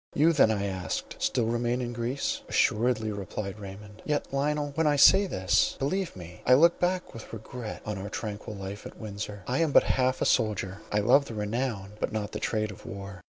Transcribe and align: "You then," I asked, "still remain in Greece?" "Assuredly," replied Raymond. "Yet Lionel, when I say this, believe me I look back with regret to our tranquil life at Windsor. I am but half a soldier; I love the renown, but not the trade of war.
"You 0.15 0.33
then," 0.33 0.49
I 0.49 0.65
asked, 0.65 1.17
"still 1.19 1.45
remain 1.45 1.79
in 1.79 1.93
Greece?" 1.93 2.41
"Assuredly," 2.49 3.11
replied 3.11 3.59
Raymond. 3.59 4.01
"Yet 4.03 4.33
Lionel, 4.33 4.71
when 4.73 4.87
I 4.87 4.95
say 4.95 5.27
this, 5.27 5.75
believe 5.77 6.15
me 6.15 6.41
I 6.43 6.55
look 6.55 6.79
back 6.79 7.13
with 7.13 7.31
regret 7.31 7.85
to 7.85 7.91
our 7.99 8.09
tranquil 8.09 8.55
life 8.55 8.87
at 8.87 8.97
Windsor. 8.97 9.43
I 9.45 9.59
am 9.59 9.71
but 9.71 9.83
half 9.83 10.19
a 10.19 10.25
soldier; 10.25 10.81
I 10.91 11.01
love 11.01 11.25
the 11.25 11.35
renown, 11.35 11.91
but 11.99 12.11
not 12.11 12.31
the 12.31 12.39
trade 12.39 12.71
of 12.71 12.83
war. 12.83 13.21